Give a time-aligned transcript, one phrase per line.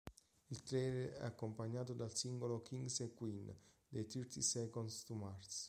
[0.49, 3.53] Il trailer è accompagnato dal singolo "Kings and Queens"
[3.87, 5.59] dei Thirty Seconds to Mars.